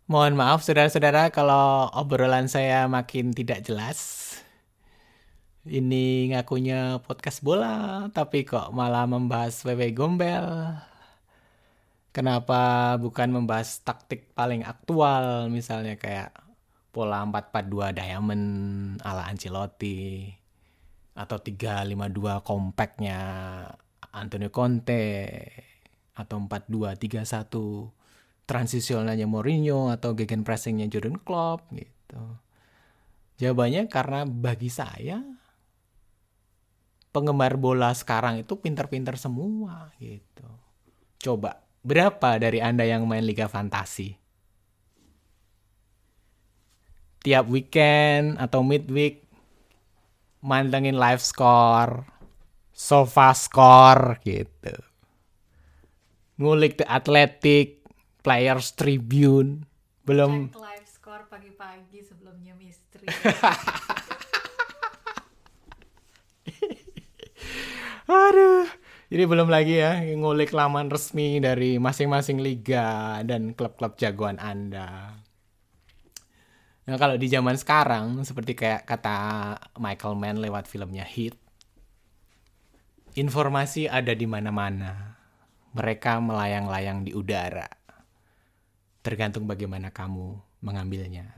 Mohon 0.04 0.36
maaf 0.36 0.60
saudara-saudara 0.60 1.32
kalau 1.32 1.88
obrolan 1.96 2.44
saya 2.44 2.84
makin 2.84 3.32
tidak 3.32 3.64
jelas. 3.64 4.20
Ini 5.64 6.36
ngakunya 6.36 7.00
podcast 7.00 7.40
bola, 7.40 8.04
tapi 8.12 8.44
kok 8.44 8.68
malah 8.76 9.08
membahas 9.08 9.64
WW 9.64 9.96
Gombel. 9.96 10.44
Kenapa 12.12 12.94
bukan 13.00 13.32
membahas 13.32 13.80
taktik 13.80 14.28
paling 14.36 14.60
aktual, 14.60 15.48
misalnya 15.48 15.96
kayak 15.96 16.36
pola 16.92 17.24
442 17.24 17.96
Diamond 17.96 18.46
ala 19.00 19.24
Ancelotti 19.24 20.28
atau 21.16 21.40
352 21.40 22.44
compactnya 22.44 23.18
Antonio 24.14 24.54
Conte 24.54 25.02
atau 26.14 26.38
4-2-3-1 26.46 28.46
transisionalnya 28.46 29.26
Mourinho 29.26 29.90
atau 29.90 30.14
gegenpressingnya 30.14 30.86
Jurgen 30.86 31.18
Klopp 31.18 31.66
gitu. 31.74 32.22
Jawabannya 33.42 33.90
karena 33.90 34.22
bagi 34.22 34.70
saya 34.70 35.18
penggemar 37.10 37.58
bola 37.58 37.90
sekarang 37.94 38.42
itu 38.42 38.54
pinter-pinter 38.58 39.18
semua 39.18 39.90
gitu. 39.98 40.46
Coba 41.18 41.62
berapa 41.82 42.38
dari 42.38 42.62
Anda 42.62 42.86
yang 42.86 43.10
main 43.10 43.26
Liga 43.26 43.50
Fantasi? 43.50 44.14
Tiap 47.24 47.48
weekend 47.48 48.36
atau 48.36 48.60
midweek 48.60 49.24
mantengin 50.44 51.00
live 51.00 51.24
score, 51.24 52.04
sofa 52.74 53.30
score 53.38 54.18
gitu. 54.26 54.74
Ngulik 56.42 56.82
The 56.82 56.86
Athletic, 56.90 57.86
Players 58.26 58.74
Tribune, 58.74 59.62
belum 60.02 60.50
Cek 60.50 60.58
live 60.58 60.88
score 60.90 61.30
pagi-pagi 61.30 62.02
sebelumnya 62.02 62.58
misteri. 62.58 63.06
Aduh. 68.10 68.66
Jadi 69.14 69.30
belum 69.30 69.46
lagi 69.46 69.78
ya 69.78 70.02
ngulik 70.02 70.50
laman 70.50 70.90
resmi 70.90 71.38
dari 71.38 71.78
masing-masing 71.78 72.42
liga 72.42 73.22
dan 73.22 73.54
klub-klub 73.54 73.94
jagoan 73.94 74.42
Anda. 74.42 75.22
Nah 76.84 76.96
kalau 76.98 77.14
di 77.14 77.30
zaman 77.30 77.54
sekarang 77.54 78.26
seperti 78.26 78.58
kayak 78.58 78.82
kata 78.84 79.16
Michael 79.78 80.18
Mann 80.18 80.42
lewat 80.42 80.66
filmnya 80.66 81.06
Hit, 81.06 81.38
informasi 83.14 83.86
ada 83.90 84.14
di 84.14 84.26
mana-mana. 84.26 85.18
Mereka 85.74 86.22
melayang-layang 86.22 87.02
di 87.02 87.10
udara. 87.10 87.66
Tergantung 89.02 89.46
bagaimana 89.46 89.90
kamu 89.90 90.38
mengambilnya. 90.62 91.34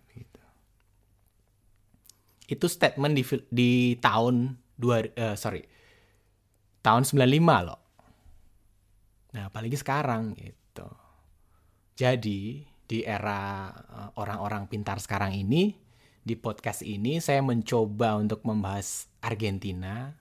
Itu 2.47 2.71
statement 2.71 3.17
di, 3.17 3.25
di 3.51 3.71
tahun 3.99 4.55
dua, 4.77 5.03
eh, 5.03 5.35
sorry 5.35 5.67
tahun 6.87 7.03
95 7.03 7.67
loh. 7.67 7.81
Nah, 9.35 9.51
apalagi 9.51 9.75
sekarang 9.75 10.39
gitu. 10.39 10.87
Jadi, 11.99 12.63
di 12.87 13.03
era 13.03 13.67
eh, 13.75 14.11
orang-orang 14.15 14.71
pintar 14.71 15.03
sekarang 15.03 15.35
ini, 15.35 15.75
di 16.23 16.39
podcast 16.39 16.87
ini 16.87 17.19
saya 17.19 17.43
mencoba 17.43 18.15
untuk 18.15 18.47
membahas 18.47 19.11
Argentina 19.19 20.15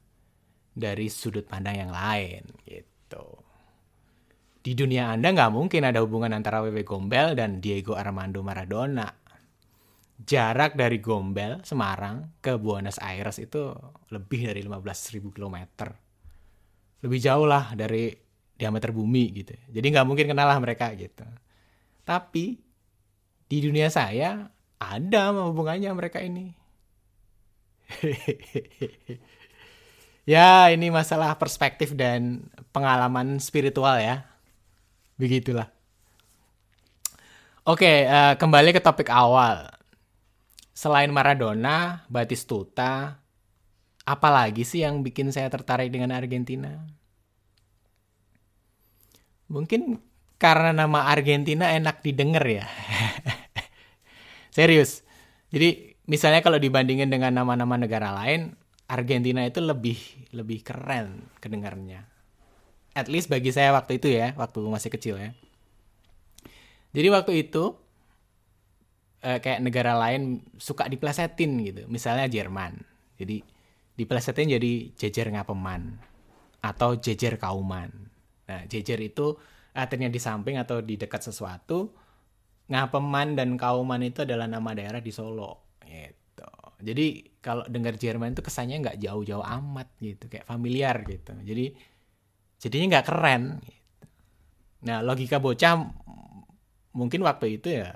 dari 0.75 1.07
sudut 1.07 1.47
pandang 1.47 1.87
yang 1.87 1.91
lain 1.95 2.43
gitu. 2.67 3.25
Di 4.59 4.75
dunia 4.75 5.15
Anda 5.15 5.31
nggak 5.31 5.51
mungkin 5.55 5.87
ada 5.87 6.03
hubungan 6.03 6.35
antara 6.35 6.59
WW 6.59 6.83
Gombel 6.83 7.33
dan 7.39 7.63
Diego 7.63 7.95
Armando 7.95 8.43
Maradona. 8.43 9.07
Jarak 10.15 10.79
dari 10.79 11.03
Gombel, 11.03 11.59
Semarang 11.63 12.39
ke 12.39 12.55
Buenos 12.55 12.99
Aires 13.03 13.35
itu 13.39 13.75
lebih 14.15 14.47
dari 14.47 14.63
15.000 14.63 15.35
kilometer 15.35 16.05
lebih 17.05 17.21
jauh 17.21 17.45
lah 17.45 17.77
dari 17.77 18.09
diameter 18.57 18.89
bumi 18.89 19.23
gitu. 19.29 19.53
Jadi 19.69 19.85
nggak 19.93 20.07
mungkin 20.09 20.25
kenal 20.25 20.49
lah 20.49 20.57
mereka 20.57 20.89
gitu. 20.97 21.21
Tapi 22.01 22.57
di 23.45 23.57
dunia 23.61 23.93
saya 23.93 24.49
ada 24.81 25.21
hubungannya 25.45 25.93
mereka 25.93 26.25
ini. 26.25 26.49
ya 30.25 30.73
ini 30.73 30.89
masalah 30.89 31.37
perspektif 31.37 31.93
dan 31.93 32.49
pengalaman 32.73 33.37
spiritual 33.39 33.97
ya. 34.01 34.25
Begitulah. 35.15 35.71
Oke, 37.65 38.05
eh, 38.05 38.33
kembali 38.37 38.75
ke 38.75 38.81
topik 38.83 39.09
awal. 39.09 39.71
Selain 40.75 41.09
Maradona, 41.09 42.05
Batistuta, 42.11 43.17
apalagi 44.05 44.61
sih 44.61 44.85
yang 44.85 45.01
bikin 45.01 45.33
saya 45.33 45.49
tertarik 45.49 45.89
dengan 45.89 46.13
Argentina? 46.13 46.83
Mungkin 49.49 49.97
karena 50.35 50.75
nama 50.75 51.09
Argentina 51.09 51.73
enak 51.73 52.05
didengar 52.05 52.45
ya. 52.45 52.65
Serius. 54.55 55.01
Jadi 55.49 55.97
misalnya 56.05 56.45
kalau 56.45 56.59
dibandingin 56.61 57.09
dengan 57.09 57.33
nama-nama 57.33 57.79
negara 57.79 58.13
lain, 58.13 58.53
Argentina 58.85 59.41
itu 59.41 59.59
lebih 59.61 59.97
lebih 60.35 60.61
keren 60.61 61.25
kedengarnya. 61.41 62.05
At 62.95 63.11
least 63.11 63.27
bagi 63.27 63.51
saya 63.51 63.75
waktu 63.75 63.99
itu 63.99 64.07
ya, 64.13 64.31
waktu 64.37 64.61
masih 64.63 64.93
kecil 64.93 65.19
ya. 65.19 65.35
Jadi 66.95 67.07
waktu 67.11 67.31
itu 67.43 67.75
eh, 69.25 69.41
kayak 69.41 69.59
negara 69.59 69.97
lain 69.99 70.45
suka 70.55 70.87
diplesetin 70.87 71.51
gitu. 71.65 71.81
Misalnya 71.91 72.29
Jerman. 72.29 72.79
Jadi 73.19 73.43
diplesetin 73.95 74.59
jadi 74.59 74.91
jejer 74.95 75.27
ngapeman 75.31 75.99
atau 76.63 76.99
jejer 76.99 77.39
kauman. 77.39 77.89
Nah, 78.45 78.61
jejer 78.69 78.99
itu 79.01 79.35
artinya 79.75 80.07
di 80.07 80.19
samping 80.21 80.61
atau 80.61 80.79
di 80.79 80.95
dekat 80.95 81.25
sesuatu. 81.25 81.91
Ngapeman 82.65 83.37
dan 83.37 83.59
kauman 83.59 84.01
itu 84.01 84.25
adalah 84.25 84.49
nama 84.49 84.73
daerah 84.73 85.03
di 85.03 85.13
Solo. 85.13 85.77
Gitu. 85.85 86.49
Jadi 86.81 87.34
kalau 87.45 87.61
dengar 87.69 87.93
Jerman 87.93 88.33
itu 88.33 88.41
kesannya 88.41 88.81
nggak 88.81 88.97
jauh-jauh 89.05 89.45
amat 89.45 89.93
gitu, 90.01 90.25
kayak 90.25 90.49
familiar 90.49 90.97
gitu. 91.05 91.37
Jadi 91.45 91.77
jadinya 92.57 92.97
nggak 92.97 93.05
keren. 93.05 93.61
Gitu. 93.61 93.83
Nah, 94.89 95.05
logika 95.05 95.37
bocah 95.37 95.77
mungkin 96.97 97.21
waktu 97.21 97.61
itu 97.61 97.69
ya 97.85 97.93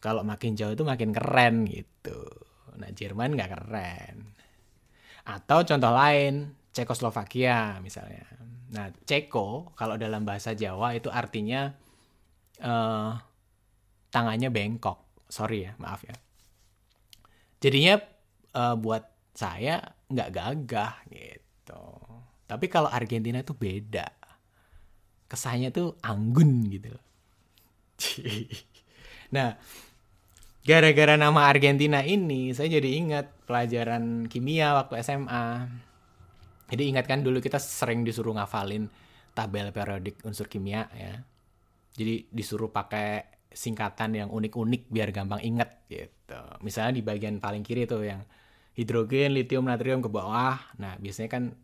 kalau 0.00 0.24
makin 0.24 0.56
jauh 0.56 0.72
itu 0.72 0.80
makin 0.80 1.12
keren 1.12 1.68
gitu. 1.68 2.24
Nah, 2.80 2.88
Jerman 2.88 3.36
nggak 3.36 3.52
keren. 3.52 4.32
Atau 5.28 5.68
contoh 5.68 5.92
lain, 5.92 6.56
Cekoslovakia 6.72 7.84
misalnya. 7.84 8.24
Nah, 8.72 8.88
Ceko 9.04 9.76
kalau 9.76 10.00
dalam 10.00 10.24
bahasa 10.24 10.56
Jawa 10.56 10.96
itu 10.96 11.12
artinya 11.12 11.68
eh, 12.64 13.12
tangannya 14.08 14.48
bengkok. 14.48 15.28
Sorry 15.28 15.68
ya, 15.68 15.76
maaf 15.76 16.00
ya. 16.08 16.16
Jadinya 17.60 18.00
eh, 18.58 18.74
buat 18.74 19.04
saya 19.38 19.78
nggak 20.10 20.30
gagah 20.34 20.94
gitu. 21.14 21.84
Tapi 22.48 22.66
kalau 22.66 22.90
Argentina 22.90 23.38
itu 23.38 23.54
beda. 23.54 24.08
Kesannya 25.28 25.70
tuh 25.70 25.94
anggun 26.02 26.66
gitu. 26.72 26.90
nah, 29.36 29.54
gara-gara 30.64 31.14
nama 31.20 31.46
Argentina 31.46 32.00
ini 32.00 32.56
saya 32.56 32.80
jadi 32.80 32.88
ingat 32.98 33.46
pelajaran 33.46 34.26
kimia 34.26 34.74
waktu 34.74 35.04
SMA. 35.04 35.46
Jadi 36.68 36.82
ingat 36.88 37.04
kan 37.04 37.20
dulu 37.20 37.38
kita 37.38 37.60
sering 37.60 38.02
disuruh 38.04 38.32
ngafalin 38.36 38.88
tabel 39.36 39.70
periodik 39.70 40.24
unsur 40.24 40.48
kimia 40.48 40.88
ya. 40.96 41.20
Jadi 41.92 42.32
disuruh 42.32 42.72
pakai 42.72 43.38
singkatan 43.52 44.16
yang 44.16 44.28
unik-unik 44.32 44.88
biar 44.88 45.08
gampang 45.12 45.40
inget 45.44 45.84
gitu. 45.88 46.40
Misalnya 46.64 46.96
di 46.96 47.02
bagian 47.04 47.40
paling 47.40 47.64
kiri 47.64 47.84
tuh 47.84 48.04
yang 48.04 48.20
hidrogen, 48.78 49.34
litium, 49.34 49.66
natrium 49.66 49.98
ke 49.98 50.06
bawah. 50.06 50.54
Nah, 50.78 50.94
biasanya 51.02 51.26
kan 51.26 51.58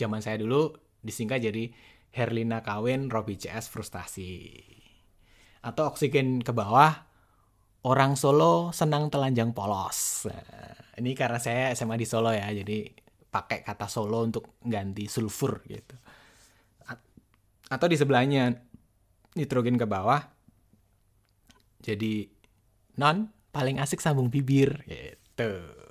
zaman 0.00 0.24
saya 0.24 0.40
dulu 0.40 0.72
disingkat 1.04 1.44
jadi 1.44 1.68
Herlina 2.16 2.64
kawin, 2.64 3.12
Robi 3.12 3.36
CS 3.36 3.68
frustasi. 3.68 4.56
Atau 5.60 5.92
oksigen 5.92 6.40
ke 6.40 6.56
bawah, 6.56 7.04
orang 7.84 8.16
Solo 8.16 8.72
senang 8.72 9.12
telanjang 9.12 9.52
polos. 9.52 10.24
Nah, 10.24 10.96
ini 10.96 11.12
karena 11.12 11.36
saya 11.36 11.68
SMA 11.76 12.00
di 12.00 12.08
Solo 12.08 12.32
ya, 12.32 12.48
jadi 12.48 12.88
pakai 13.28 13.60
kata 13.60 13.84
Solo 13.84 14.24
untuk 14.24 14.56
ganti 14.64 15.04
sulfur 15.04 15.60
gitu. 15.68 16.00
Atau 17.68 17.86
di 17.92 18.00
sebelahnya 18.00 18.56
nitrogen 19.36 19.76
ke 19.76 19.84
bawah, 19.84 20.22
jadi 21.84 22.24
non 22.96 23.28
paling 23.52 23.82
asik 23.82 24.00
sambung 24.00 24.32
bibir 24.32 24.80
gitu. 24.88 25.83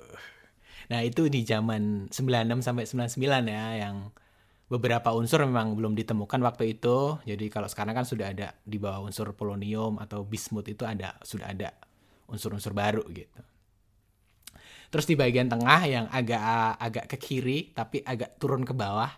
Nah 0.92 1.00
itu 1.00 1.28
di 1.32 1.46
zaman 1.46 2.12
96 2.12 2.60
sampai 2.60 2.84
99 2.84 3.48
ya 3.48 3.66
yang 3.88 4.12
beberapa 4.68 5.12
unsur 5.12 5.44
memang 5.44 5.76
belum 5.76 5.94
ditemukan 5.94 6.40
waktu 6.44 6.76
itu. 6.76 7.20
Jadi 7.24 7.46
kalau 7.52 7.68
sekarang 7.68 7.94
kan 7.94 8.06
sudah 8.08 8.32
ada 8.32 8.56
di 8.64 8.76
bawah 8.80 9.04
unsur 9.04 9.32
polonium 9.36 10.00
atau 10.00 10.24
bismut 10.24 10.68
itu 10.68 10.88
ada 10.88 11.16
sudah 11.22 11.52
ada 11.52 11.72
unsur-unsur 12.28 12.72
baru 12.72 13.04
gitu. 13.12 13.40
Terus 14.88 15.06
di 15.10 15.14
bagian 15.18 15.50
tengah 15.50 15.80
yang 15.84 16.06
agak 16.08 16.42
agak 16.78 17.04
ke 17.10 17.16
kiri 17.18 17.74
tapi 17.74 18.00
agak 18.04 18.38
turun 18.38 18.62
ke 18.62 18.72
bawah. 18.72 19.10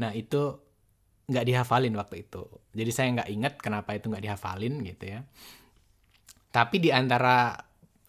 Nah 0.00 0.12
itu 0.12 0.58
nggak 1.30 1.46
dihafalin 1.46 1.94
waktu 1.94 2.26
itu. 2.26 2.42
Jadi 2.74 2.90
saya 2.90 3.08
nggak 3.14 3.30
ingat 3.30 3.54
kenapa 3.62 3.94
itu 3.94 4.10
nggak 4.10 4.24
dihafalin 4.26 4.82
gitu 4.82 5.04
ya. 5.06 5.20
Tapi 6.50 6.82
di 6.82 6.90
antara 6.90 7.54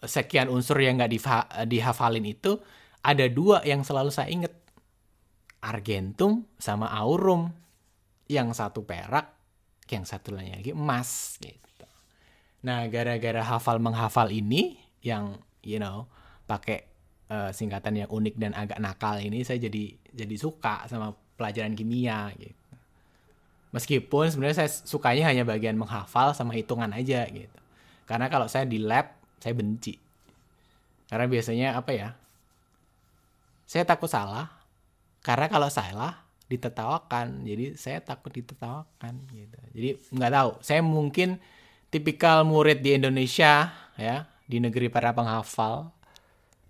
sekian 0.02 0.50
unsur 0.50 0.82
yang 0.82 0.98
nggak 0.98 1.14
dihafalin 1.70 2.26
itu 2.26 2.58
ada 3.02 3.26
dua 3.26 3.62
yang 3.66 3.82
selalu 3.82 4.10
saya 4.14 4.30
ingat. 4.30 4.54
Argentum 5.62 6.42
sama 6.58 6.90
aurum. 6.90 7.54
yang 8.30 8.54
satu 8.56 8.80
perak, 8.88 9.28
yang 9.92 10.08
satu 10.08 10.32
lagi 10.32 10.72
emas 10.72 11.36
gitu. 11.36 11.84
Nah, 12.64 12.88
gara-gara 12.88 13.44
hafal 13.44 13.76
menghafal 13.76 14.32
ini 14.32 14.80
yang 15.04 15.36
you 15.60 15.76
know 15.76 16.08
pakai 16.48 16.86
uh, 17.28 17.50
singkatan 17.52 18.00
yang 18.00 18.08
unik 18.08 18.40
dan 18.40 18.56
agak 18.56 18.80
nakal 18.80 19.20
ini 19.20 19.44
saya 19.44 19.60
jadi 19.60 19.92
jadi 20.16 20.36
suka 20.40 20.88
sama 20.88 21.12
pelajaran 21.36 21.76
kimia 21.76 22.32
gitu. 22.40 22.56
Meskipun 23.76 24.32
sebenarnya 24.32 24.64
saya 24.64 24.70
sukanya 24.70 25.28
hanya 25.28 25.44
bagian 25.44 25.76
menghafal 25.76 26.32
sama 26.32 26.56
hitungan 26.56 26.88
aja 26.92 27.24
gitu. 27.28 27.58
Karena 28.04 28.32
kalau 28.32 28.48
saya 28.48 28.64
di 28.64 28.80
lab 28.80 29.12
saya 29.40 29.52
benci. 29.52 29.96
Karena 31.08 31.28
biasanya 31.28 31.68
apa 31.76 31.92
ya? 31.92 32.08
Saya 33.72 33.88
takut 33.88 34.12
salah. 34.12 34.52
Karena 35.24 35.48
kalau 35.48 35.72
salah 35.72 36.28
ditertawakan. 36.44 37.48
Jadi 37.48 37.72
saya 37.80 38.04
takut 38.04 38.28
ditertawakan 38.28 39.24
gitu. 39.32 39.56
Jadi 39.72 39.88
nggak 40.12 40.32
tahu. 40.36 40.50
Saya 40.60 40.84
mungkin 40.84 41.40
tipikal 41.88 42.44
murid 42.44 42.84
di 42.84 43.00
Indonesia 43.00 43.72
ya, 43.96 44.28
di 44.44 44.60
negeri 44.60 44.92
para 44.92 45.16
penghafal. 45.16 45.88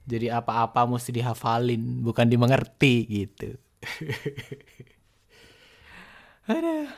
Jadi 0.07 0.31
apa-apa 0.31 0.87
mesti 0.87 1.11
dihafalin, 1.11 2.07
bukan 2.07 2.31
dimengerti 2.31 2.95
gitu. 3.11 3.59
Ada. 6.51 6.91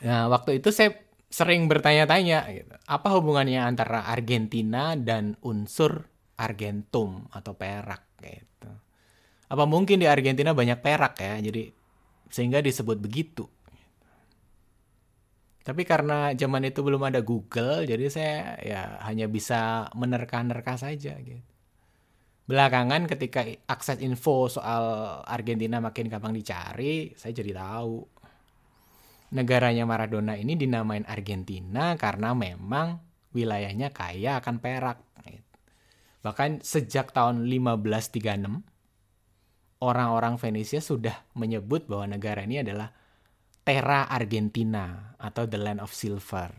Nah, 0.00 0.32
waktu 0.32 0.60
itu 0.60 0.72
saya 0.72 0.96
sering 1.28 1.68
bertanya-tanya 1.68 2.48
gitu. 2.52 2.74
Apa 2.84 3.16
hubungannya 3.16 3.64
antara 3.64 4.08
Argentina 4.08 4.96
dan 4.96 5.36
unsur 5.44 6.08
Argentum 6.40 7.28
atau 7.36 7.52
perak 7.52 8.09
gitu. 8.22 8.70
Apa 9.50 9.64
mungkin 9.66 9.98
di 9.98 10.06
Argentina 10.06 10.54
banyak 10.54 10.78
perak 10.78 11.18
ya, 11.18 11.40
jadi 11.42 11.72
sehingga 12.30 12.62
disebut 12.62 13.02
begitu. 13.02 13.50
Tapi 15.60 15.84
karena 15.84 16.32
zaman 16.32 16.64
itu 16.64 16.80
belum 16.80 17.04
ada 17.04 17.20
Google, 17.20 17.84
jadi 17.84 18.04
saya 18.08 18.36
ya 18.64 18.82
hanya 19.04 19.28
bisa 19.28 19.92
menerka-nerka 19.92 20.80
saja 20.80 21.18
gitu. 21.20 21.50
Belakangan 22.50 23.06
ketika 23.06 23.46
akses 23.70 24.02
info 24.02 24.50
soal 24.50 24.82
Argentina 25.22 25.78
makin 25.78 26.10
gampang 26.10 26.34
dicari, 26.34 27.14
saya 27.14 27.30
jadi 27.30 27.54
tahu 27.54 28.20
negaranya 29.30 29.86
Maradona 29.86 30.34
ini 30.34 30.58
dinamain 30.58 31.06
Argentina 31.06 31.94
karena 31.94 32.34
memang 32.34 32.98
wilayahnya 33.30 33.94
kaya 33.94 34.42
akan 34.42 34.58
perak. 34.58 34.98
Bahkan 36.20 36.60
sejak 36.60 37.16
tahun 37.16 37.48
1536, 37.48 38.60
orang-orang 39.80 40.36
Venesia 40.36 40.84
sudah 40.84 41.24
menyebut 41.32 41.88
bahwa 41.88 42.12
negara 42.12 42.44
ini 42.44 42.60
adalah 42.60 42.92
Terra 43.64 44.08
Argentina 44.08 45.16
atau 45.16 45.48
the 45.48 45.56
land 45.56 45.80
of 45.80 45.92
silver. 45.92 46.52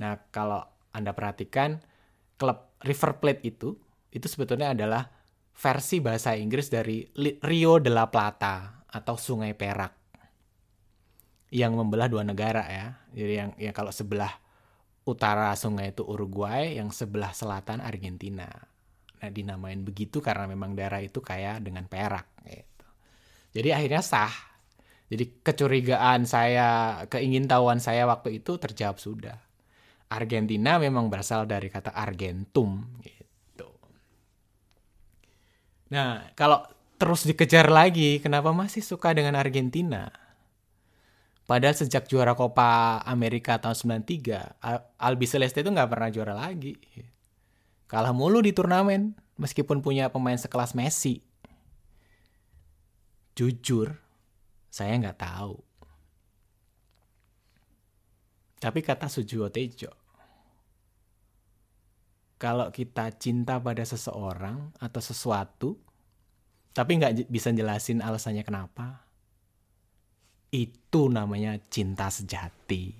Nah, 0.00 0.20
kalau 0.28 0.60
Anda 0.92 1.16
perhatikan, 1.16 1.80
klub 2.36 2.76
River 2.84 3.16
Plate 3.20 3.42
itu, 3.48 3.72
itu 4.12 4.26
sebetulnya 4.28 4.76
adalah 4.76 5.08
versi 5.56 6.04
bahasa 6.04 6.36
Inggris 6.36 6.68
dari 6.68 7.00
Rio 7.40 7.80
de 7.80 7.88
la 7.88 8.12
Plata 8.12 8.84
atau 8.84 9.16
Sungai 9.16 9.56
Perak 9.56 9.92
yang 11.48 11.72
membelah 11.72 12.12
dua 12.12 12.20
negara 12.20 12.68
ya. 12.68 12.86
Jadi 13.16 13.32
yang 13.32 13.50
ya 13.56 13.72
kalau 13.72 13.88
sebelah 13.88 14.45
utara 15.06 15.54
sungai 15.54 15.94
itu 15.94 16.02
Uruguay, 16.02 16.76
yang 16.76 16.90
sebelah 16.90 17.30
selatan 17.30 17.78
Argentina. 17.78 18.50
Nah, 19.22 19.30
dinamain 19.32 19.80
begitu 19.80 20.20
karena 20.20 20.44
memang 20.50 20.76
daerah 20.76 21.00
itu 21.00 21.24
kaya 21.24 21.56
dengan 21.62 21.88
perak 21.88 22.26
gitu. 22.44 22.86
Jadi 23.56 23.68
akhirnya 23.72 24.02
sah. 24.04 24.34
Jadi 25.06 25.40
kecurigaan 25.40 26.26
saya, 26.26 27.00
keingintahuan 27.06 27.78
saya 27.78 28.10
waktu 28.10 28.42
itu 28.42 28.58
terjawab 28.58 28.98
sudah. 28.98 29.38
Argentina 30.10 30.82
memang 30.82 31.06
berasal 31.06 31.46
dari 31.46 31.70
kata 31.70 31.94
Argentum 31.94 32.82
gitu. 33.06 33.70
Nah, 35.94 36.26
kalau 36.34 36.66
terus 36.98 37.22
dikejar 37.22 37.70
lagi, 37.70 38.18
kenapa 38.18 38.50
masih 38.50 38.82
suka 38.82 39.14
dengan 39.14 39.38
Argentina? 39.38 40.10
Padahal 41.46 41.78
sejak 41.78 42.10
juara 42.10 42.34
Copa 42.34 42.98
Amerika 43.06 43.54
tahun 43.62 44.02
93, 44.02 44.58
Albi 44.98 45.26
Celeste 45.30 45.62
itu 45.62 45.70
nggak 45.70 45.90
pernah 45.94 46.10
juara 46.10 46.34
lagi. 46.34 46.74
Kalah 47.86 48.10
mulu 48.10 48.42
di 48.42 48.50
turnamen, 48.50 49.14
meskipun 49.38 49.78
punya 49.78 50.10
pemain 50.10 50.34
sekelas 50.34 50.74
Messi. 50.74 51.22
Jujur, 53.38 53.94
saya 54.66 54.98
nggak 54.98 55.22
tahu. 55.22 55.54
Tapi 58.58 58.82
kata 58.82 59.06
Sujiwo 59.06 59.46
Tejo, 59.46 59.94
kalau 62.42 62.74
kita 62.74 63.14
cinta 63.22 63.62
pada 63.62 63.86
seseorang 63.86 64.74
atau 64.82 64.98
sesuatu, 64.98 65.78
tapi 66.74 66.98
nggak 66.98 67.30
bisa 67.30 67.54
jelasin 67.54 68.02
alasannya 68.02 68.42
kenapa, 68.42 69.05
itu 70.50 71.08
namanya 71.10 71.58
cinta 71.70 72.10
sejati. 72.10 72.94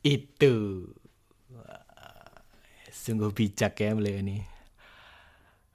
Itu. 0.00 0.86
Sungguh 2.90 3.32
bijak 3.32 3.80
ya 3.80 3.96
beliau 3.96 4.20
ini. 4.20 4.44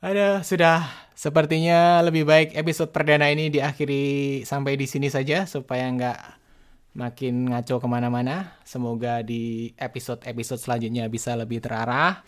Ada 0.05 0.45
sudah 0.45 0.85
sepertinya 1.17 2.03
lebih 2.05 2.29
baik 2.29 2.53
episode 2.53 2.93
perdana 2.93 3.25
ini 3.33 3.49
diakhiri 3.49 4.45
sampai 4.45 4.77
di 4.77 4.85
sini 4.85 5.09
saja 5.09 5.49
supaya 5.49 5.89
nggak 5.89 6.19
makin 6.93 7.49
ngaco 7.49 7.81
ke 7.81 7.87
mana-mana. 7.89 8.53
Semoga 8.61 9.25
di 9.25 9.73
episode-episode 9.75 10.61
selanjutnya 10.61 11.09
bisa 11.09 11.33
lebih 11.33 11.57
terarah 11.57 12.21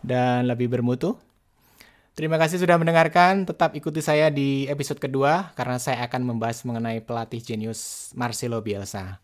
dan 0.00 0.48
lebih 0.48 0.72
bermutu. 0.72 1.20
Terima 2.18 2.34
kasih 2.34 2.58
sudah 2.58 2.74
mendengarkan. 2.82 3.46
Tetap 3.46 3.78
ikuti 3.78 4.02
saya 4.02 4.26
di 4.26 4.66
episode 4.66 4.98
kedua 4.98 5.54
karena 5.54 5.78
saya 5.78 6.02
akan 6.02 6.34
membahas 6.34 6.66
mengenai 6.66 6.98
pelatih 6.98 7.38
jenius 7.38 8.10
Marcelo 8.18 8.58
Bielsa. 8.58 9.22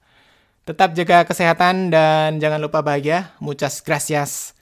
Tetap 0.63 0.95
jaga 0.95 1.27
kesehatan 1.27 1.91
dan 1.91 2.39
jangan 2.39 2.63
lupa 2.63 2.87
bahagia. 2.87 3.35
Muchas 3.43 3.83
gracias. 3.83 4.55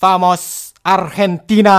Vamos 0.00 0.72
Argentina! 0.80 1.76